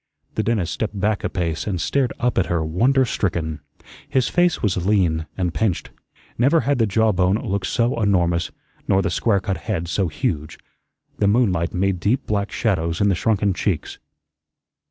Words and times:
The 0.33 0.41
dentist 0.41 0.73
stepped 0.73 0.99
back 0.99 1.23
a 1.23 1.29
pace 1.29 1.67
and 1.67 1.79
stared 1.79 2.11
up 2.19 2.39
at 2.39 2.47
her 2.47 2.65
wonder 2.65 3.05
stricken. 3.05 3.59
His 4.09 4.29
face 4.29 4.63
was 4.63 4.83
lean 4.83 5.27
and 5.37 5.53
pinched. 5.53 5.91
Never 6.39 6.61
had 6.61 6.79
the 6.79 6.87
jaw 6.87 7.11
bone 7.11 7.35
looked 7.35 7.67
so 7.67 8.01
enormous, 8.01 8.49
nor 8.87 9.03
the 9.03 9.11
square 9.11 9.39
cut 9.41 9.57
head 9.57 9.87
so 9.87 10.07
huge. 10.07 10.57
The 11.19 11.27
moonlight 11.27 11.75
made 11.75 11.99
deep 11.99 12.25
black 12.25 12.51
shadows 12.51 12.99
in 12.99 13.09
the 13.09 13.13
shrunken 13.15 13.53
cheeks. 13.53 13.99